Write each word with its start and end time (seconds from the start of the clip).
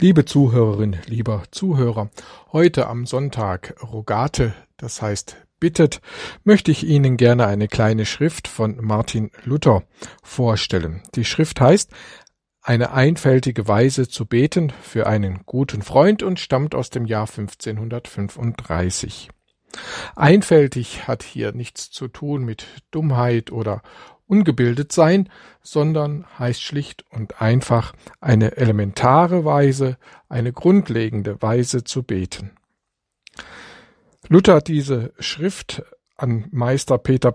Liebe 0.00 0.24
Zuhörerin, 0.24 0.96
lieber 1.06 1.42
Zuhörer, 1.50 2.08
heute 2.52 2.86
am 2.86 3.04
Sonntag 3.04 3.74
Rogate, 3.82 4.54
das 4.76 5.02
heißt 5.02 5.38
bittet, 5.58 6.00
möchte 6.44 6.70
ich 6.70 6.86
Ihnen 6.86 7.16
gerne 7.16 7.48
eine 7.48 7.66
kleine 7.66 8.06
Schrift 8.06 8.46
von 8.46 8.76
Martin 8.80 9.32
Luther 9.42 9.82
vorstellen. 10.22 11.02
Die 11.16 11.24
Schrift 11.24 11.60
heißt 11.60 11.90
Eine 12.62 12.92
einfältige 12.92 13.66
Weise 13.66 14.08
zu 14.08 14.24
beten 14.24 14.72
für 14.82 15.08
einen 15.08 15.40
guten 15.46 15.82
Freund 15.82 16.22
und 16.22 16.38
stammt 16.38 16.76
aus 16.76 16.90
dem 16.90 17.04
Jahr 17.04 17.28
1535. 17.28 19.30
Einfältig 20.14 21.08
hat 21.08 21.24
hier 21.24 21.50
nichts 21.50 21.90
zu 21.90 22.06
tun 22.06 22.44
mit 22.44 22.68
Dummheit 22.92 23.50
oder 23.50 23.82
ungebildet 24.28 24.92
sein, 24.92 25.28
sondern 25.62 26.24
heißt 26.38 26.62
schlicht 26.62 27.04
und 27.10 27.40
einfach 27.40 27.94
eine 28.20 28.56
elementare 28.56 29.44
Weise, 29.44 29.96
eine 30.28 30.52
grundlegende 30.52 31.42
Weise 31.42 31.82
zu 31.82 32.02
beten. 32.02 32.52
Luther 34.28 34.56
hat 34.56 34.68
diese 34.68 35.12
Schrift 35.18 35.82
an 36.16 36.46
Meister 36.50 36.98
Peter 36.98 37.34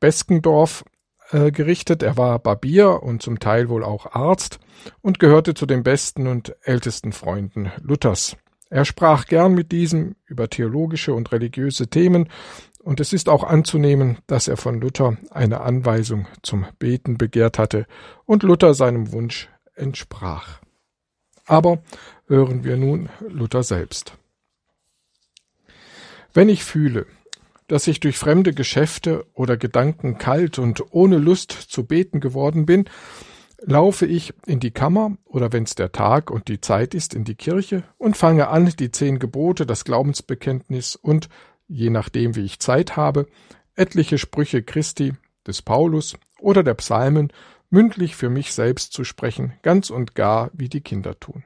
Beskendorf 0.00 0.84
äh, 1.30 1.52
gerichtet. 1.52 2.02
Er 2.02 2.16
war 2.16 2.38
Barbier 2.38 3.02
und 3.02 3.22
zum 3.22 3.38
Teil 3.38 3.68
wohl 3.68 3.84
auch 3.84 4.14
Arzt 4.14 4.58
und 5.00 5.18
gehörte 5.18 5.54
zu 5.54 5.66
den 5.66 5.82
besten 5.82 6.26
und 6.26 6.56
ältesten 6.62 7.12
Freunden 7.12 7.70
Luthers. 7.80 8.36
Er 8.72 8.86
sprach 8.86 9.26
gern 9.26 9.52
mit 9.52 9.70
diesem 9.70 10.16
über 10.24 10.48
theologische 10.48 11.12
und 11.12 11.30
religiöse 11.30 11.88
Themen 11.88 12.28
und 12.82 13.00
es 13.00 13.12
ist 13.12 13.28
auch 13.28 13.44
anzunehmen, 13.44 14.18
dass 14.26 14.48
er 14.48 14.56
von 14.56 14.80
Luther 14.80 15.16
eine 15.30 15.60
Anweisung 15.60 16.26
zum 16.42 16.66
Beten 16.78 17.16
begehrt 17.16 17.58
hatte 17.58 17.86
und 18.24 18.42
Luther 18.42 18.74
seinem 18.74 19.12
Wunsch 19.12 19.48
entsprach. 19.74 20.60
Aber 21.46 21.82
hören 22.26 22.64
wir 22.64 22.76
nun 22.76 23.08
Luther 23.28 23.62
selbst. 23.62 24.16
Wenn 26.34 26.48
ich 26.48 26.64
fühle, 26.64 27.06
dass 27.68 27.86
ich 27.86 28.00
durch 28.00 28.18
fremde 28.18 28.52
Geschäfte 28.52 29.26
oder 29.34 29.56
Gedanken 29.56 30.18
kalt 30.18 30.58
und 30.58 30.92
ohne 30.92 31.18
Lust 31.18 31.52
zu 31.52 31.84
beten 31.84 32.20
geworden 32.20 32.66
bin, 32.66 32.86
laufe 33.64 34.06
ich 34.06 34.34
in 34.46 34.60
die 34.60 34.72
Kammer 34.72 35.16
oder 35.24 35.52
wenn's 35.52 35.74
der 35.74 35.92
Tag 35.92 36.30
und 36.30 36.48
die 36.48 36.60
Zeit 36.60 36.94
ist, 36.94 37.14
in 37.14 37.24
die 37.24 37.36
Kirche 37.36 37.84
und 37.96 38.16
fange 38.16 38.48
an, 38.48 38.72
die 38.78 38.90
zehn 38.90 39.18
Gebote, 39.18 39.66
das 39.66 39.84
Glaubensbekenntnis 39.84 40.96
und 40.96 41.28
je 41.72 41.90
nachdem 41.90 42.36
wie 42.36 42.44
ich 42.44 42.58
Zeit 42.58 42.96
habe, 42.96 43.26
etliche 43.74 44.18
Sprüche 44.18 44.62
Christi, 44.62 45.14
des 45.46 45.62
Paulus 45.62 46.16
oder 46.38 46.62
der 46.62 46.74
Psalmen 46.74 47.32
mündlich 47.70 48.14
für 48.14 48.30
mich 48.30 48.52
selbst 48.52 48.92
zu 48.92 49.02
sprechen, 49.02 49.54
ganz 49.62 49.90
und 49.90 50.14
gar 50.14 50.50
wie 50.52 50.68
die 50.68 50.82
Kinder 50.82 51.18
tun. 51.18 51.42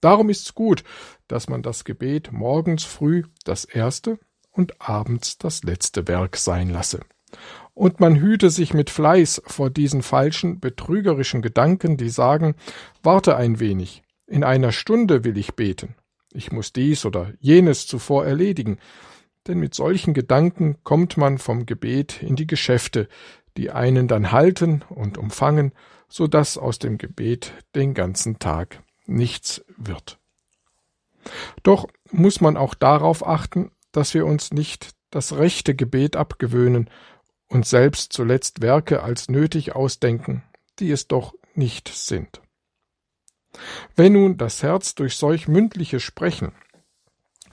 Darum 0.00 0.30
ist's 0.30 0.54
gut, 0.54 0.82
dass 1.28 1.48
man 1.48 1.62
das 1.62 1.84
Gebet 1.84 2.32
morgens 2.32 2.84
früh 2.84 3.24
das 3.44 3.64
erste 3.64 4.18
und 4.50 4.80
abends 4.80 5.38
das 5.38 5.62
letzte 5.62 6.08
Werk 6.08 6.36
sein 6.36 6.70
lasse. 6.70 7.00
Und 7.74 8.00
man 8.00 8.16
hüte 8.16 8.50
sich 8.50 8.72
mit 8.72 8.88
Fleiß 8.88 9.42
vor 9.46 9.68
diesen 9.68 10.02
falschen, 10.02 10.60
betrügerischen 10.60 11.42
Gedanken, 11.42 11.96
die 11.98 12.08
sagen, 12.08 12.54
warte 13.02 13.36
ein 13.36 13.60
wenig, 13.60 14.02
in 14.26 14.44
einer 14.44 14.72
Stunde 14.72 15.24
will 15.24 15.36
ich 15.36 15.54
beten, 15.54 15.94
ich 16.32 16.52
muss 16.52 16.72
dies 16.72 17.04
oder 17.04 17.32
jenes 17.40 17.86
zuvor 17.86 18.24
erledigen, 18.24 18.78
denn 19.46 19.58
mit 19.58 19.74
solchen 19.74 20.14
Gedanken 20.14 20.82
kommt 20.82 21.16
man 21.16 21.38
vom 21.38 21.66
Gebet 21.66 22.22
in 22.22 22.36
die 22.36 22.46
Geschäfte, 22.46 23.08
die 23.56 23.70
einen 23.70 24.08
dann 24.08 24.32
halten 24.32 24.84
und 24.88 25.18
umfangen, 25.18 25.72
so 26.08 26.26
dass 26.26 26.58
aus 26.58 26.78
dem 26.78 26.98
Gebet 26.98 27.52
den 27.74 27.94
ganzen 27.94 28.38
Tag 28.38 28.82
nichts 29.06 29.64
wird. 29.76 30.18
Doch 31.62 31.88
muss 32.10 32.40
man 32.40 32.56
auch 32.56 32.74
darauf 32.74 33.26
achten, 33.26 33.72
dass 33.92 34.14
wir 34.14 34.26
uns 34.26 34.52
nicht 34.52 34.90
das 35.10 35.36
rechte 35.36 35.74
Gebet 35.74 36.16
abgewöhnen 36.16 36.90
und 37.48 37.66
selbst 37.66 38.12
zuletzt 38.12 38.60
Werke 38.60 39.02
als 39.02 39.28
nötig 39.28 39.74
ausdenken, 39.74 40.42
die 40.78 40.90
es 40.90 41.08
doch 41.08 41.34
nicht 41.54 41.88
sind. 41.88 42.40
Wenn 43.94 44.12
nun 44.12 44.36
das 44.36 44.62
Herz 44.62 44.94
durch 44.94 45.16
solch 45.16 45.48
mündliche 45.48 46.00
Sprechen 46.00 46.52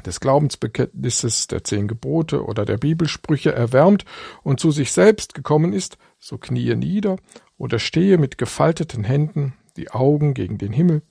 des 0.06 0.20
Glaubensbekenntnisses, 0.20 1.48
der 1.48 1.64
zehn 1.64 1.88
Gebote 1.88 2.46
oder 2.46 2.66
der 2.66 2.78
Bibelsprüche 2.78 3.52
erwärmt 3.54 4.06
und 4.44 4.60
zu 4.60 4.72
sich 4.72 4.92
selbst 4.92 5.34
gekommen 5.34 5.74
ist, 5.74 5.98
so 6.20 6.38
kniee 6.38 6.76
nieder 6.76 7.18
oder 7.58 7.80
stehe 7.80 8.18
mit 8.18 8.38
gefalteten 8.38 9.04
Händen, 9.04 9.54
die 9.78 9.92
Augen 9.92 10.34
gegen 10.34 10.58
den 10.58 10.72
Himmel, 10.72 11.02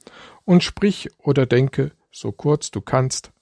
und 0.44 0.62
sprich 0.62 1.10
oder 1.18 1.46
denke, 1.46 1.92
so 2.10 2.32
kurz 2.32 2.70
du 2.70 2.80
kannst, 2.80 3.32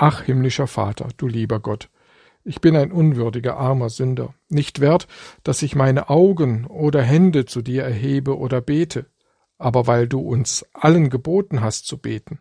Ach, 0.00 0.22
himmlischer 0.22 0.68
Vater, 0.68 1.08
du 1.16 1.26
lieber 1.26 1.58
Gott, 1.58 1.90
ich 2.44 2.60
bin 2.60 2.76
ein 2.76 2.92
unwürdiger 2.92 3.56
armer 3.56 3.90
Sünder, 3.90 4.32
nicht 4.48 4.80
wert, 4.80 5.08
dass 5.42 5.60
ich 5.60 5.74
meine 5.74 6.08
Augen 6.08 6.66
oder 6.66 7.02
Hände 7.02 7.46
zu 7.46 7.62
dir 7.62 7.82
erhebe 7.82 8.38
oder 8.38 8.60
bete, 8.60 9.06
aber 9.58 9.88
weil 9.88 10.06
du 10.06 10.20
uns 10.20 10.64
allen 10.72 11.10
geboten 11.10 11.62
hast 11.62 11.86
zu 11.86 11.98
beten, 11.98 12.38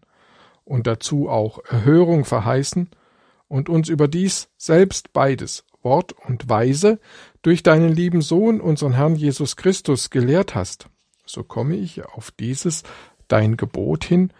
und 0.67 0.85
dazu 0.85 1.29
auch 1.29 1.59
Erhörung 1.65 2.25
verheißen 2.25 2.89
und 3.47 3.69
uns 3.69 3.89
überdies 3.89 4.49
selbst 4.57 5.13
beides, 5.13 5.65
Wort 5.81 6.13
und 6.13 6.49
Weise, 6.49 6.99
durch 7.41 7.63
deinen 7.63 7.93
lieben 7.93 8.21
Sohn, 8.21 8.59
unseren 8.59 8.93
Herrn 8.93 9.15
Jesus 9.15 9.55
Christus, 9.55 10.09
gelehrt 10.09 10.55
hast, 10.55 10.89
so 11.25 11.43
komme 11.43 11.75
ich 11.75 12.03
auf 12.05 12.31
dieses 12.31 12.83
dein 13.29 13.55
Gebot 13.57 14.03
hin, 14.03 14.31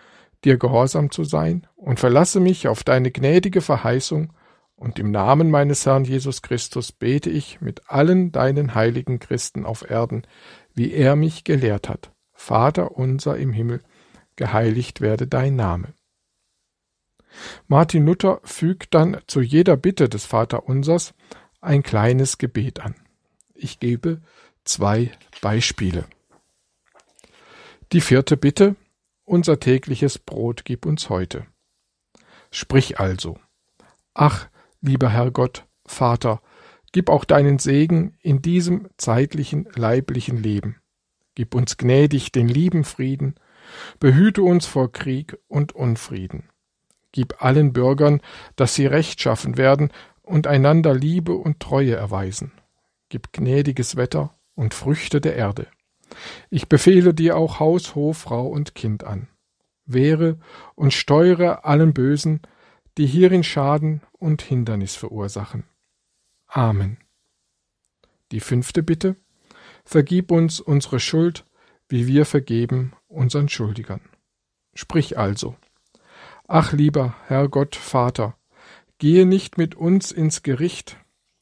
dir 0.44 0.58
gehorsam 0.58 1.12
zu 1.12 1.24
sein, 1.24 1.66
und 1.76 2.00
verlasse 2.00 2.40
mich 2.40 2.68
auf 2.68 2.84
deine 2.84 3.12
gnädige 3.12 3.62
Verheißung, 3.62 4.34
und 4.76 5.00
im 5.00 5.10
Namen 5.10 5.50
meines 5.50 5.86
Herrn 5.86 6.04
Jesus 6.04 6.42
Christus 6.42 6.92
bete 6.92 7.30
ich 7.30 7.62
mit 7.62 7.90
allen 7.90 8.32
deinen 8.32 8.76
heiligen 8.76 9.20
Christen 9.20 9.66
auf 9.66 9.90
Erden, 9.90 10.28
wie 10.76 10.92
er 10.92 11.16
mich 11.16 11.44
gelehrt 11.46 11.90
hat. 11.90 12.12
Vater 12.34 12.92
unser 12.92 13.38
im 13.38 13.54
Himmel, 13.54 13.82
geheiligt 14.36 15.02
werde 15.02 15.26
dein 15.26 15.56
Name. 15.56 15.94
Martin 17.70 18.06
Luther 18.06 18.40
fügt 18.46 18.94
dann 18.94 19.18
zu 19.28 19.42
jeder 19.42 19.76
Bitte 19.76 20.08
des 20.08 20.26
Vaterunsers 20.26 21.14
ein 21.60 21.84
kleines 21.84 22.38
Gebet 22.38 22.80
an. 22.80 22.96
Ich 23.54 23.80
gebe 23.80 24.22
zwei 24.64 25.12
Beispiele. 25.42 26.06
Die 27.92 28.00
vierte 28.00 28.38
Bitte 28.38 28.76
Unser 29.26 29.60
tägliches 29.60 30.18
Brot 30.18 30.64
gib 30.64 30.86
uns 30.86 31.10
heute. 31.10 31.46
Sprich 32.52 33.02
also 33.02 33.38
Ach, 34.14 34.48
lieber 34.80 35.10
Herr 35.10 35.32
Gott, 35.32 35.66
Vater, 35.86 36.42
gib 36.94 37.10
auch 37.10 37.26
deinen 37.26 37.60
Segen 37.60 38.16
in 38.22 38.42
diesem 38.42 38.88
zeitlichen 38.96 39.68
leiblichen 39.76 40.38
Leben. 40.38 40.78
Gib 41.36 41.54
uns 41.54 41.76
gnädig 41.76 42.32
den 42.32 42.48
lieben 42.48 42.86
Frieden, 42.86 43.36
behüte 44.00 44.42
uns 44.42 44.66
vor 44.66 44.90
Krieg 44.92 45.38
und 45.48 45.74
Unfrieden. 45.74 46.50
Gib 47.12 47.42
allen 47.44 47.74
Bürgern, 47.74 48.22
dass 48.56 48.76
sie 48.76 48.86
rechtschaffen 48.86 49.58
werden 49.58 49.92
und 50.24 50.48
einander 50.48 50.94
Liebe 50.94 51.34
und 51.34 51.60
Treue 51.60 51.96
erweisen. 51.96 52.52
Gib 53.10 53.32
gnädiges 53.32 53.96
Wetter 53.96 54.36
und 54.56 54.74
Früchte 54.74 55.22
der 55.22 55.36
Erde. 55.36 55.68
Ich 56.50 56.68
befehle 56.68 57.14
dir 57.14 57.38
auch 57.38 57.60
Haus, 57.60 57.96
Hof, 57.96 58.18
Frau 58.18 58.48
und 58.48 58.76
Kind 58.76 59.04
an. 59.04 59.28
Wehre 59.86 60.38
und 60.76 60.94
steuere 60.94 61.66
allen 61.66 61.94
Bösen, 61.94 62.42
die 62.98 63.06
hierin 63.06 63.44
Schaden 63.44 64.02
und 64.12 64.42
Hindernis 64.42 64.96
verursachen. 64.96 65.64
Amen. 66.48 66.98
Die 68.32 68.40
fünfte 68.40 68.84
Bitte. 68.84 69.16
Vergib 69.86 70.32
uns 70.32 70.60
unsere 70.60 71.00
Schuld, 71.00 71.46
wie 71.88 72.08
wir 72.08 72.26
vergeben 72.26 72.94
unseren 73.08 73.48
Schuldigern. 73.48 74.02
Sprich 74.74 75.18
also. 75.18 75.56
Ach 76.50 76.72
lieber 76.72 77.14
Herr 77.28 77.50
Gott 77.50 77.76
Vater, 77.76 78.38
gehe 79.00 79.26
nicht 79.26 79.58
mit 79.58 79.76
uns 79.76 80.14
ins 80.14 80.44
Gericht, 80.44 80.96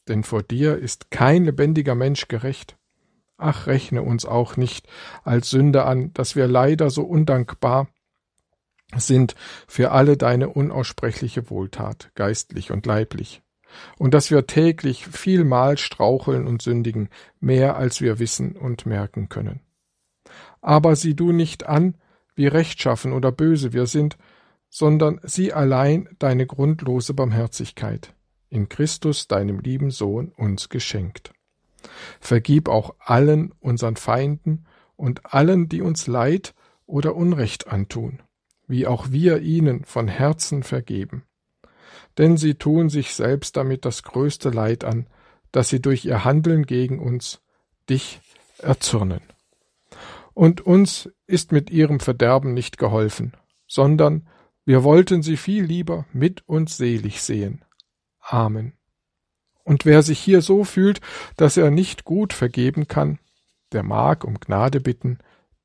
denn 0.07 0.23
vor 0.23 0.41
dir 0.41 0.79
ist 0.79 1.11
kein 1.11 1.45
lebendiger 1.45 1.93
Mensch 1.93 2.27
gerecht. 2.27 2.75
Ach, 3.37 3.67
rechne 3.67 4.01
uns 4.01 4.25
auch 4.25 4.57
nicht 4.57 4.87
als 5.23 5.51
Sünde 5.51 5.85
an, 5.85 6.11
dass 6.13 6.35
wir 6.35 6.47
leider 6.47 6.89
so 6.89 7.03
undankbar 7.03 7.87
sind 8.95 9.35
für 9.67 9.91
alle 9.91 10.17
deine 10.17 10.49
unaussprechliche 10.49 11.51
Wohltat, 11.51 12.09
geistlich 12.15 12.71
und 12.71 12.87
leiblich, 12.87 13.43
und 13.99 14.15
dass 14.15 14.31
wir 14.31 14.47
täglich 14.47 15.05
vielmal 15.05 15.77
straucheln 15.77 16.47
und 16.47 16.63
sündigen, 16.63 17.09
mehr 17.39 17.75
als 17.75 18.01
wir 18.01 18.17
wissen 18.17 18.55
und 18.55 18.87
merken 18.87 19.29
können. 19.29 19.59
Aber 20.61 20.95
sieh 20.95 21.13
du 21.13 21.31
nicht 21.31 21.67
an, 21.67 21.95
wie 22.33 22.47
rechtschaffen 22.47 23.13
oder 23.13 23.31
böse 23.31 23.71
wir 23.71 23.85
sind, 23.85 24.17
sondern 24.77 25.21
sieh 25.23 25.53
allein 25.53 26.09
deine 26.19 26.45
grundlose 26.45 27.13
Barmherzigkeit, 27.13 28.13
in 28.49 28.67
Christus, 28.67 29.29
deinem 29.29 29.61
lieben 29.61 29.89
Sohn, 29.89 30.33
uns 30.35 30.67
geschenkt. 30.67 31.31
Vergib 32.19 32.67
auch 32.67 32.93
allen 32.99 33.53
unseren 33.61 33.95
Feinden 33.95 34.65
und 34.97 35.33
allen, 35.33 35.69
die 35.69 35.79
uns 35.79 36.07
Leid 36.07 36.53
oder 36.85 37.15
Unrecht 37.15 37.67
antun. 37.69 38.21
wie 38.67 38.85
auch 38.85 39.11
wir 39.11 39.41
ihnen 39.41 39.85
von 39.85 40.09
Herzen 40.09 40.63
vergeben. 40.63 41.23
Denn 42.17 42.35
sie 42.35 42.55
tun 42.55 42.89
sich 42.89 43.13
selbst 43.13 43.55
damit 43.55 43.85
das 43.85 44.03
größte 44.03 44.49
Leid 44.49 44.83
an, 44.83 45.07
dass 45.53 45.69
sie 45.69 45.81
durch 45.81 46.03
ihr 46.03 46.25
Handeln 46.25 46.65
gegen 46.65 46.99
uns 46.99 47.41
dich 47.89 48.19
erzürnen. 48.57 49.21
Und 50.33 50.59
uns 50.59 51.09
ist 51.27 51.53
mit 51.53 51.69
ihrem 51.69 51.99
Verderben 52.01 52.53
nicht 52.53 52.77
geholfen, 52.77 53.33
sondern 53.67 54.27
wir 54.65 54.83
wollten 54.83 55.21
sie 55.21 55.37
viel 55.37 55.63
lieber 55.63 56.05
mit 56.11 56.47
uns 56.47 56.77
selig 56.77 57.21
sehen. 57.21 57.63
Amen. 58.19 58.73
Und 59.63 59.85
wer 59.85 60.03
sich 60.03 60.19
hier 60.19 60.41
so 60.41 60.63
fühlt, 60.63 61.01
dass 61.37 61.57
er 61.57 61.71
nicht 61.71 62.03
gut 62.03 62.33
vergeben 62.33 62.87
kann, 62.87 63.19
der 63.71 63.83
mag 63.83 64.23
um 64.23 64.39
Gnade 64.39 64.79
bitten, 64.79 65.19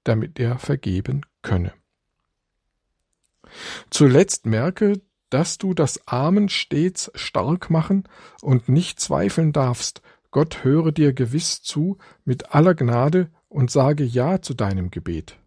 damit 0.05 0.39
er 0.39 0.59
vergeben 0.59 1.23
könne. 1.43 1.73
Zuletzt 3.91 4.47
merke, 4.47 5.01
dass 5.29 5.59
du 5.59 5.75
das 5.75 6.07
Amen 6.07 6.49
stets 6.49 7.11
stark 7.15 7.71
machen 7.71 8.05
und 8.43 8.69
nicht 8.69 9.01
zweifeln 9.01 9.53
darfst, 9.53 10.03
Gott 10.31 10.63
höre 10.65 10.93
dir 10.93 11.13
gewiss 11.13 11.63
zu 11.63 11.99
mit 12.25 12.55
aller 12.55 12.75
Gnade 12.75 13.31
und 13.49 13.71
sage 13.71 14.05
Ja 14.05 14.41
zu 14.41 14.55
deinem 14.55 14.91
Gebet. 14.91 15.40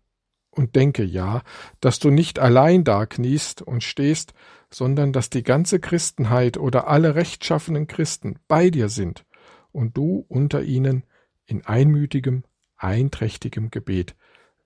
Und 0.54 0.76
denke 0.76 1.04
ja, 1.04 1.42
dass 1.80 1.98
du 1.98 2.12
nicht 2.12 2.38
allein 2.38 2.84
da 2.84 3.08
kniest 3.08 3.64
und 3.64 3.84
stehst, 3.84 4.34
sondern 4.70 5.12
dass 5.12 5.32
die 5.32 5.42
ganze 5.42 5.80
Christenheit 5.80 6.58
oder 6.58 6.88
alle 6.88 7.16
rechtschaffenen 7.16 7.88
Christen 7.88 8.38
bei 8.48 8.70
dir 8.70 8.90
sind 8.90 9.26
und 9.72 9.98
du 9.98 10.26
unter 10.28 10.62
ihnen 10.62 11.06
in 11.46 11.66
einmütigem, 11.66 12.44
einträchtigem 12.78 13.72
Gebet, 13.72 14.16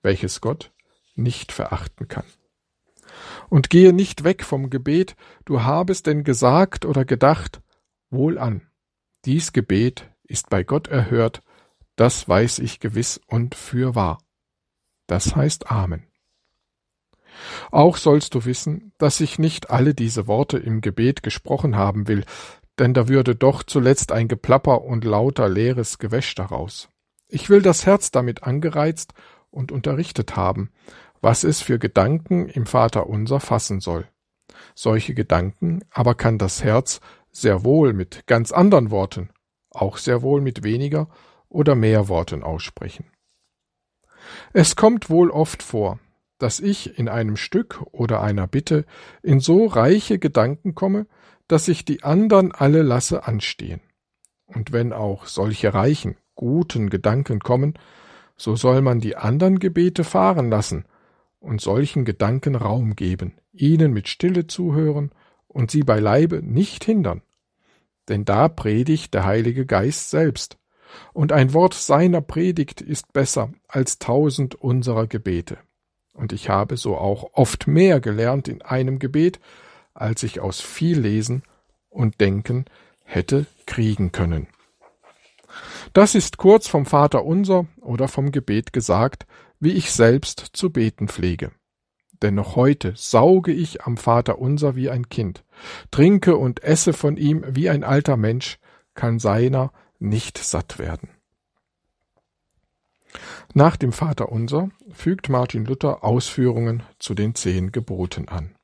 welches 0.02 0.42
Gott 0.42 0.72
nicht 1.14 1.52
verachten 1.52 2.06
kann. 2.06 2.24
Und 3.48 3.70
gehe 3.70 3.94
nicht 3.94 4.24
weg 4.24 4.44
vom 4.44 4.68
Gebet, 4.68 5.16
du 5.46 5.62
habest 5.62 6.06
denn 6.06 6.22
gesagt 6.22 6.84
oder 6.84 7.06
gedacht, 7.06 7.62
wohl 8.10 8.38
an. 8.38 8.68
Dies 9.24 9.52
Gebet 9.52 10.10
ist 10.24 10.50
bei 10.50 10.64
Gott 10.64 10.88
erhört, 10.88 11.42
das 11.96 12.28
weiß 12.28 12.58
ich 12.58 12.78
gewiss 12.78 13.18
und 13.26 13.54
für 13.54 13.94
wahr. 13.94 14.18
Das 15.08 15.34
heißt 15.34 15.72
Amen. 15.72 16.06
Auch 17.70 17.96
sollst 17.96 18.34
du 18.34 18.44
wissen, 18.44 18.92
dass 18.98 19.20
ich 19.20 19.38
nicht 19.38 19.70
alle 19.70 19.94
diese 19.94 20.26
Worte 20.26 20.58
im 20.58 20.80
Gebet 20.80 21.22
gesprochen 21.22 21.76
haben 21.76 22.06
will, 22.06 22.24
denn 22.78 22.94
da 22.94 23.08
würde 23.08 23.34
doch 23.34 23.62
zuletzt 23.62 24.12
ein 24.12 24.28
Geplapper 24.28 24.82
und 24.82 25.04
lauter 25.04 25.48
leeres 25.48 25.98
Gewäsch 25.98 26.34
daraus. 26.34 26.88
Ich 27.26 27.50
will 27.50 27.62
das 27.62 27.86
Herz 27.86 28.10
damit 28.10 28.44
angereizt 28.44 29.12
und 29.50 29.72
unterrichtet 29.72 30.36
haben, 30.36 30.70
was 31.20 31.42
es 31.42 31.60
für 31.60 31.78
Gedanken 31.78 32.48
im 32.48 32.66
Vaterunser 32.66 33.40
fassen 33.40 33.80
soll. 33.80 34.06
Solche 34.74 35.14
Gedanken 35.14 35.80
aber 35.90 36.14
kann 36.14 36.38
das 36.38 36.62
Herz 36.62 37.00
sehr 37.30 37.64
wohl 37.64 37.92
mit 37.92 38.26
ganz 38.26 38.52
anderen 38.52 38.90
Worten, 38.90 39.30
auch 39.70 39.96
sehr 39.96 40.22
wohl 40.22 40.40
mit 40.40 40.62
weniger 40.62 41.08
oder 41.48 41.74
mehr 41.74 42.08
Worten 42.08 42.42
aussprechen. 42.42 43.10
Es 44.52 44.76
kommt 44.76 45.10
wohl 45.10 45.30
oft 45.30 45.62
vor, 45.62 45.98
dass 46.38 46.60
ich 46.60 46.98
in 46.98 47.08
einem 47.08 47.36
Stück 47.36 47.82
oder 47.92 48.22
einer 48.22 48.46
Bitte 48.46 48.84
in 49.22 49.40
so 49.40 49.66
reiche 49.66 50.18
Gedanken 50.18 50.74
komme, 50.74 51.06
dass 51.48 51.68
ich 51.68 51.84
die 51.84 52.04
andern 52.04 52.52
alle 52.52 52.82
lasse 52.82 53.26
anstehen. 53.26 53.80
Und 54.46 54.72
wenn 54.72 54.92
auch 54.92 55.26
solche 55.26 55.74
reichen, 55.74 56.16
guten 56.34 56.90
Gedanken 56.90 57.40
kommen, 57.40 57.74
so 58.36 58.54
soll 58.54 58.82
man 58.82 59.00
die 59.00 59.16
andern 59.16 59.58
Gebete 59.58 60.04
fahren 60.04 60.48
lassen 60.48 60.84
und 61.40 61.60
solchen 61.60 62.04
Gedanken 62.04 62.54
Raum 62.54 62.94
geben, 62.94 63.34
ihnen 63.52 63.92
mit 63.92 64.08
Stille 64.08 64.46
zuhören 64.46 65.10
und 65.48 65.70
sie 65.70 65.82
beileibe 65.82 66.42
nicht 66.42 66.84
hindern. 66.84 67.22
Denn 68.08 68.24
da 68.24 68.48
predigt 68.48 69.12
der 69.14 69.24
Heilige 69.24 69.66
Geist 69.66 70.10
selbst, 70.10 70.56
und 71.12 71.32
ein 71.32 71.54
Wort 71.54 71.74
seiner 71.74 72.20
Predigt 72.20 72.80
ist 72.80 73.12
besser 73.12 73.50
als 73.68 73.98
tausend 73.98 74.54
unserer 74.54 75.06
Gebete. 75.06 75.58
Und 76.14 76.32
ich 76.32 76.48
habe 76.48 76.76
so 76.76 76.96
auch 76.96 77.30
oft 77.32 77.66
mehr 77.66 78.00
gelernt 78.00 78.48
in 78.48 78.62
einem 78.62 78.98
Gebet, 78.98 79.38
als 79.94 80.22
ich 80.22 80.40
aus 80.40 80.60
viel 80.60 80.98
Lesen 80.98 81.42
und 81.90 82.20
Denken 82.20 82.64
hätte 83.04 83.46
kriegen 83.66 84.12
können. 84.12 84.48
Das 85.92 86.14
ist 86.14 86.36
kurz 86.36 86.68
vom 86.68 86.86
Vater 86.86 87.24
unser 87.24 87.66
oder 87.80 88.08
vom 88.08 88.32
Gebet 88.32 88.72
gesagt, 88.72 89.26
wie 89.60 89.72
ich 89.72 89.92
selbst 89.92 90.40
zu 90.52 90.70
beten 90.70 91.08
pflege. 91.08 91.52
Denn 92.22 92.34
noch 92.34 92.56
heute 92.56 92.94
sauge 92.96 93.52
ich 93.52 93.82
am 93.82 93.96
Vater 93.96 94.38
unser 94.38 94.76
wie 94.76 94.90
ein 94.90 95.08
Kind, 95.08 95.44
trinke 95.90 96.36
und 96.36 96.62
esse 96.62 96.92
von 96.92 97.16
ihm 97.16 97.44
wie 97.48 97.70
ein 97.70 97.84
alter 97.84 98.16
Mensch, 98.16 98.58
kann 98.94 99.18
seiner 99.20 99.72
nicht 99.98 100.38
satt 100.38 100.78
werden. 100.78 101.10
Nach 103.54 103.76
dem 103.76 103.92
Vater 103.92 104.30
unser 104.30 104.70
fügt 104.92 105.28
Martin 105.28 105.64
Luther 105.64 106.04
Ausführungen 106.04 106.82
zu 106.98 107.14
den 107.14 107.34
zehn 107.34 107.72
Geboten 107.72 108.28
an. 108.28 108.54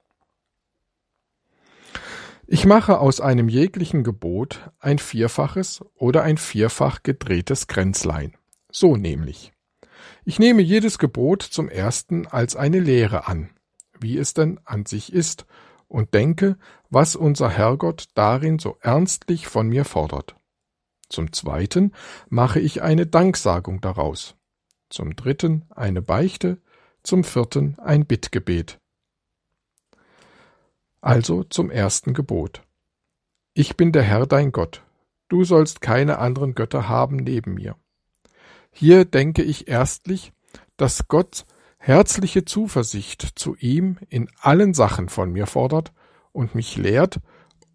Ich 2.47 2.67
mache 2.67 2.99
aus 2.99 3.21
einem 3.21 3.49
jeglichen 3.49 4.05
Gebot 4.05 4.71
ein 4.79 4.99
vierfaches 4.99 5.83
oder 5.95 6.23
ein 6.23 6.37
vierfach 6.37 7.03
gedrehtes 7.03 7.69
Kränzlein. 7.69 8.37
So 8.71 8.97
nämlich. 8.97 9.53
Ich 10.27 10.39
nehme 10.39 10.61
jedes 10.61 10.99
Gebot 10.99 11.43
zum 11.43 11.69
ersten 11.69 12.27
als 12.27 12.55
eine 12.55 12.81
Lehre 12.81 13.27
an, 13.29 13.51
wie 13.99 14.19
es 14.19 14.35
denn 14.35 14.61
an 14.65 14.85
sich 14.85 15.13
ist, 15.13 15.47
und 15.89 16.13
denke, 16.13 16.59
was 16.91 17.17
unser 17.17 17.49
Herrgott 17.49 18.09
darin 18.15 18.59
so 18.59 18.77
ernstlich 18.81 19.47
von 19.47 19.69
mir 19.69 19.85
fordert. 19.85 20.37
Zum 21.09 21.33
zweiten 21.33 21.93
mache 22.29 22.61
ich 22.61 22.83
eine 22.83 23.07
Danksagung 23.07 23.81
daraus, 23.81 24.37
zum 24.89 25.17
dritten 25.17 25.65
eine 25.71 26.03
Beichte, 26.03 26.59
zum 27.03 27.25
vierten 27.25 27.79
ein 27.79 28.07
Bittgebet. 28.07 28.79
Also 31.01 31.45
zum 31.45 31.71
ersten 31.71 32.15
Gebot. 32.15 32.63
Ich 33.53 33.77
bin 33.77 33.93
der 33.93 34.03
Herr 34.03 34.27
dein 34.27 34.53
Gott, 34.53 34.83
du 35.29 35.45
sollst 35.45 35.81
keine 35.81 36.19
anderen 36.19 36.55
Götter 36.55 36.89
haben 36.89 37.17
neben 37.17 37.55
mir. 37.55 37.77
Hier 38.73 39.05
denke 39.05 39.43
ich 39.43 39.69
erstlich, 39.69 40.33
dass 40.77 41.07
Gott 41.09 41.45
herzliche 41.79 42.45
Zuversicht 42.45 43.39
zu 43.39 43.55
ihm 43.57 43.99
in 44.09 44.29
allen 44.41 44.75
Sachen 44.75 45.09
von 45.09 45.31
mir 45.31 45.47
fordert 45.47 45.93
und 46.33 46.55
mich 46.55 46.77
lehrt, 46.77 47.21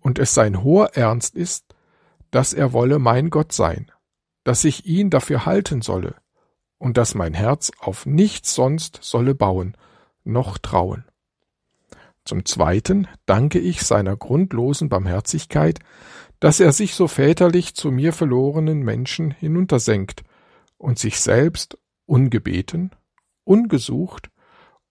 und 0.01 0.17
es 0.17 0.33
sein 0.33 0.63
hoher 0.63 0.95
Ernst 0.95 1.35
ist, 1.35 1.68
dass 2.31 2.53
er 2.53 2.73
wolle 2.73 2.99
mein 2.99 3.29
Gott 3.29 3.51
sein, 3.51 3.91
dass 4.43 4.63
ich 4.63 4.85
ihn 4.85 5.09
dafür 5.09 5.45
halten 5.45 5.81
solle, 5.81 6.15
und 6.77 6.97
dass 6.97 7.15
mein 7.15 7.33
Herz 7.33 7.71
auf 7.79 8.05
nichts 8.05 8.55
sonst 8.55 8.99
solle 9.01 9.35
bauen, 9.35 9.75
noch 10.23 10.57
trauen. 10.57 11.05
Zum 12.25 12.45
Zweiten 12.45 13.07
danke 13.25 13.59
ich 13.59 13.81
seiner 13.81 14.15
grundlosen 14.15 14.89
Barmherzigkeit, 14.89 15.79
dass 16.39 16.59
er 16.59 16.71
sich 16.71 16.95
so 16.95 17.07
väterlich 17.07 17.75
zu 17.75 17.91
mir 17.91 18.13
verlorenen 18.13 18.79
Menschen 18.79 19.31
hinuntersenkt 19.31 20.23
und 20.77 20.99
sich 20.99 21.19
selbst 21.19 21.77
ungebeten, 22.05 22.91
ungesucht, 23.43 24.29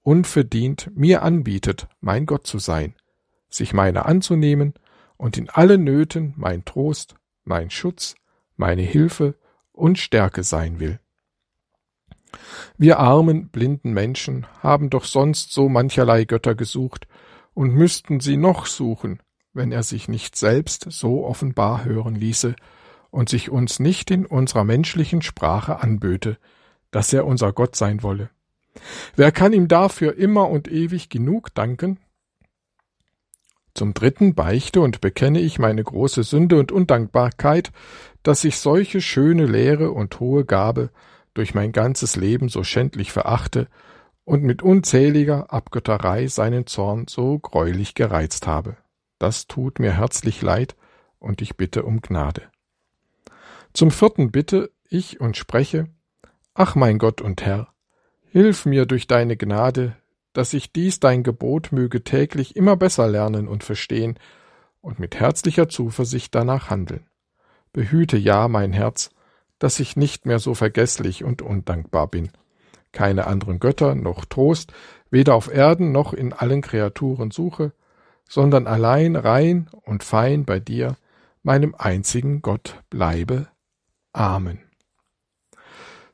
unverdient 0.02 0.90
mir 0.95 1.23
anbietet, 1.23 1.88
mein 2.00 2.26
Gott 2.26 2.47
zu 2.47 2.59
sein, 2.59 2.95
sich 3.49 3.73
meiner 3.73 4.07
anzunehmen 4.07 4.75
und 5.16 5.38
in 5.38 5.49
allen 5.49 5.85
Nöten 5.85 6.35
mein 6.37 6.64
Trost, 6.64 7.14
mein 7.49 7.71
Schutz, 7.71 8.14
meine 8.57 8.83
Hilfe 8.83 9.35
und 9.73 9.99
Stärke 9.99 10.43
sein 10.43 10.81
will. 10.81 11.00
Wir 12.76 12.99
armen, 12.99 13.49
blinden 13.49 13.93
Menschen 13.93 14.47
haben 14.62 14.90
doch 14.90 15.05
sonst 15.05 15.52
so 15.52 15.69
mancherlei 15.69 16.25
Götter 16.25 16.55
gesucht 16.55 17.09
und 17.55 17.75
müssten 17.75 18.21
sie 18.21 18.37
noch 18.37 18.67
suchen, 18.67 19.21
wenn 19.52 19.73
er 19.73 19.83
sich 19.83 20.09
nicht 20.09 20.37
selbst 20.37 20.87
so 20.90 21.25
offenbar 21.25 21.85
hören 21.85 22.14
ließe 22.14 22.55
und 23.11 23.28
sich 23.28 23.50
uns 23.50 23.81
nicht 23.81 24.11
in 24.11 24.26
unserer 24.26 24.64
menschlichen 24.64 25.23
Sprache 25.23 25.81
anböte, 25.81 26.38
dass 26.90 27.12
er 27.12 27.26
unser 27.26 27.52
Gott 27.52 27.75
sein 27.76 28.02
wolle. 28.02 28.31
Wer 29.17 29.33
kann 29.33 29.52
ihm 29.52 29.69
dafür 29.69 30.17
immer 30.17 30.49
und 30.49 30.69
ewig 30.69 31.09
genug 31.09 31.55
danken? 31.55 31.99
Zum 33.79 33.95
dritten 33.95 34.35
beichte 34.35 34.81
und 34.81 35.01
bekenne 35.01 35.39
ich 35.39 35.61
meine 35.61 35.85
große 35.85 36.25
Sünde 36.25 36.59
und 36.59 36.73
Undankbarkeit, 36.73 37.71
dass 38.25 38.43
ich 38.43 38.59
solche 38.59 39.01
schöne 39.01 39.47
Lehre 39.47 39.93
und 39.93 40.19
hohe 40.19 40.45
Gabe 40.45 40.91
durch 41.33 41.55
mein 41.55 41.71
ganzes 41.71 42.17
Leben 42.17 42.49
so 42.49 42.65
schändlich 42.65 43.13
verachte 43.13 43.69
und 44.25 44.43
mit 44.43 44.63
unzähliger 44.65 45.53
Abgötterei 45.53 46.27
seinen 46.27 46.67
Zorn 46.67 47.07
so 47.09 47.39
greulich 47.39 47.95
gereizt 47.95 48.49
habe. 48.49 48.77
Das 49.21 49.47
tut 49.47 49.79
mir 49.79 49.93
herzlich 49.93 50.43
leid, 50.43 50.75
und 51.21 51.41
ich 51.41 51.57
bitte 51.57 51.85
um 51.85 52.01
Gnade. 52.01 52.51
Zum 53.75 53.93
vierten 53.93 54.33
bitte 54.33 54.73
ich 54.89 55.21
und 55.21 55.37
spreche, 55.37 55.87
Ach 56.53 56.75
mein 56.75 56.99
Gott 56.99 57.21
und 57.21 57.43
Herr, 57.43 57.69
hilf 58.33 58.67
mir 58.67 58.87
durch 58.87 59.07
deine 59.07 59.37
Gnade, 59.37 59.95
dass 60.33 60.53
ich 60.53 60.73
dies 60.73 61.01
dein 61.01 61.23
Gebot 61.23 61.73
möge 61.73 62.05
täglich 62.05 62.57
immer 62.57 62.77
besser 62.77 63.09
lernen 63.09 63.49
und 63.49 63.65
verstehen 63.65 64.19
und 64.81 64.99
mit 64.99 65.19
herzlicher 65.19 65.69
Zuversicht 65.69 66.35
danach 66.35 66.71
handeln. 66.71 67.07
Behüte 67.73 68.17
ja 68.17 68.49
mein 68.49 68.73
Herz, 68.73 69.11
dass 69.59 69.81
ich 69.81 69.97
nicht 69.97 70.27
mehr 70.27 70.39
so 70.39 70.55
vergesslich 70.55 71.25
und 71.25 71.43
undankbar 71.43 72.09
bin. 72.09 72.31
Keine 72.93 73.27
anderen 73.27 73.59
Götter 73.59 73.95
noch 73.95 74.25
Trost, 74.25 74.73
weder 75.11 75.35
auf 75.35 75.53
Erden 75.53 75.93
noch 75.93 76.13
in 76.13 76.33
allen 76.33 76.63
Kreaturen 76.63 77.31
suche, 77.31 77.73
sondern 78.29 78.67
allein 78.67 79.17
rein 79.17 79.69
und 79.83 80.05
fein 80.05 80.45
bei 80.45 80.61
dir, 80.61 80.97
meinem 81.43 81.75
einzigen 81.77 82.43
Gott 82.43 82.83
bleibe. 82.91 83.49
Amen. 84.13 84.68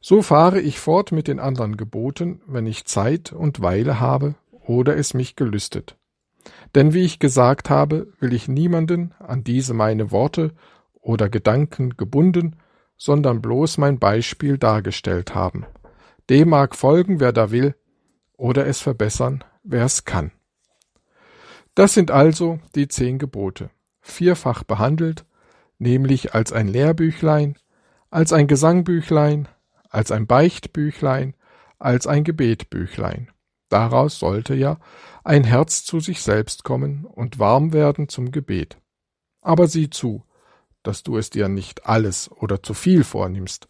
So 0.07 0.21
fahre 0.21 0.61
ich 0.61 0.81
fort 0.81 1.13
mit 1.13 1.29
den 1.29 1.41
anderen 1.41 1.79
Geboten, 1.79 2.43
wenn 2.47 2.67
ich 2.67 2.85
Zeit 2.85 3.33
und 3.33 3.63
Weile 3.63 4.01
habe 4.01 4.35
oder 4.51 4.99
es 4.99 5.15
mich 5.15 5.35
gelüstet. 5.35 5.97
Denn 6.75 6.93
wie 6.93 7.05
ich 7.05 7.21
gesagt 7.21 7.71
habe, 7.71 8.13
will 8.21 8.35
ich 8.35 8.47
niemanden 8.47 9.15
an 9.19 9.45
diese 9.45 9.73
meine 9.73 10.11
Worte 10.11 10.53
oder 11.01 11.31
Gedanken 11.31 11.97
gebunden, 11.97 12.57
sondern 12.99 13.41
bloß 13.41 13.79
mein 13.79 13.99
Beispiel 13.99 14.59
dargestellt 14.59 15.35
haben. 15.35 15.65
Dem 16.29 16.51
mag 16.51 16.77
folgen, 16.77 17.19
wer 17.19 17.33
da 17.33 17.51
will, 17.51 17.75
oder 18.37 18.67
es 18.67 18.83
verbessern, 18.83 19.43
wer 19.63 19.87
es 19.87 20.05
kann. 20.05 20.33
Das 21.75 21.95
sind 21.95 22.11
also 22.11 22.59
die 22.75 22.89
zehn 22.89 23.19
Gebote, 23.19 23.71
vierfach 24.03 24.65
behandelt, 24.65 25.25
nämlich 25.79 26.35
als 26.35 26.53
ein 26.53 26.69
Lehrbüchlein, 26.69 27.57
als 28.11 28.35
ein 28.35 28.49
Gesangbüchlein, 28.49 29.49
als 29.95 30.11
ein 30.11 30.27
Beichtbüchlein, 30.27 31.35
als 31.79 32.07
ein 32.07 32.25
Gebetbüchlein. 32.25 33.31
Daraus 33.69 34.19
sollte 34.19 34.55
ja 34.55 34.79
ein 35.23 35.45
Herz 35.45 35.85
zu 35.85 36.01
sich 36.01 36.23
selbst 36.23 36.65
kommen 36.65 37.05
und 37.05 37.39
warm 37.39 37.73
werden 37.73 38.09
zum 38.09 38.33
Gebet. 38.33 38.77
Aber 39.41 39.69
sieh 39.69 39.91
zu, 39.91 40.25
dass 40.83 41.05
du 41.05 41.17
es 41.17 41.31
dir 41.31 41.49
nicht 41.49 41.87
alles 41.87 42.31
oder 42.31 42.63
zu 42.63 42.75
viel 42.75 43.05
vornimmst, 43.05 43.69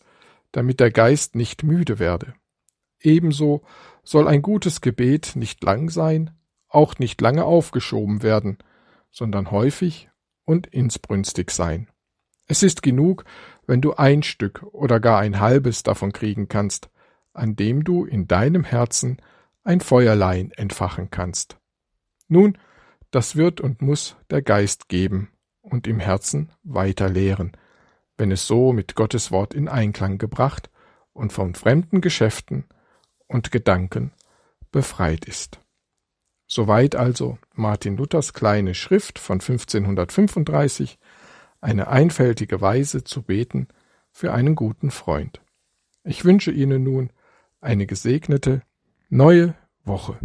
damit 0.51 0.81
der 0.81 0.91
Geist 0.91 1.35
nicht 1.37 1.63
müde 1.63 1.99
werde. 1.99 2.35
Ebenso 3.01 3.63
soll 4.03 4.27
ein 4.27 4.41
gutes 4.41 4.81
Gebet 4.81 5.37
nicht 5.37 5.63
lang 5.63 5.91
sein, 5.91 6.31
auch 6.69 6.99
nicht 6.99 7.21
lange 7.21 7.45
aufgeschoben 7.45 8.23
werden, 8.23 8.59
sondern 9.11 9.51
häufig 9.51 10.09
und 10.45 10.67
insbrünstig 10.69 11.51
sein. 11.51 11.89
Es 12.47 12.63
ist 12.63 12.83
genug, 12.83 13.25
wenn 13.67 13.81
du 13.81 13.95
ein 13.95 14.23
Stück 14.23 14.63
oder 14.73 15.01
gar 15.01 15.21
ein 15.21 15.41
halbes 15.41 15.83
davon 15.83 16.13
kriegen 16.13 16.49
kannst, 16.49 16.91
an 17.33 17.57
dem 17.57 17.85
du 17.85 18.05
in 18.05 18.27
deinem 18.27 18.65
Herzen 18.65 19.19
ein 19.65 19.81
Feuerlein 19.81 20.51
entfachen 20.53 21.11
kannst. 21.11 21.59
Nun, 22.29 22.59
das 23.11 23.37
wird 23.37 23.61
und 23.61 23.83
muss 23.83 24.17
der 24.31 24.43
Geist 24.43 24.89
geben 24.89 25.31
und 25.61 25.87
im 25.87 26.01
Herzen 26.01 26.51
weiter 26.63 27.09
lehren, 27.09 27.53
wenn 28.17 28.31
es 28.31 28.47
so 28.47 28.73
mit 28.73 28.95
Gottes 28.95 29.31
Wort 29.31 29.55
in 29.55 29.69
Einklang 29.69 30.19
gebracht 30.19 30.71
und 31.13 31.33
von 31.33 31.55
fremden 31.55 32.01
Geschäften 32.01 32.65
und 33.27 33.51
Gedanken 33.51 34.13
befreit 34.71 35.25
ist. 35.25 35.61
Soweit 36.47 36.95
also 36.95 37.39
Martin 37.55 37.97
Luthers 37.97 38.33
kleine 38.33 38.75
Schrift 38.75 39.19
von 39.19 39.41
1535, 39.41 40.99
eine 41.65 41.89
einfältige 41.89 42.61
Weise 42.61 43.05
zu 43.05 43.23
beten 43.23 43.69
für 44.13 44.33
einen 44.33 44.55
guten 44.55 44.91
Freund. 44.91 45.41
Ich 46.05 46.25
wünsche 46.25 46.51
Ihnen 46.51 46.85
nun 46.85 47.11
eine 47.61 47.87
gesegnete 47.87 48.63
neue 49.09 49.55
Woche. 49.83 50.19